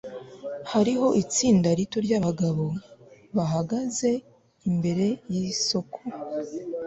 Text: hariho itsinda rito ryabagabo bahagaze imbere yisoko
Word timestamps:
hariho 0.71 1.07
itsinda 1.23 1.69
rito 1.79 1.97
ryabagabo 2.05 2.65
bahagaze 3.35 4.11
imbere 4.69 5.05
yisoko 5.33 5.99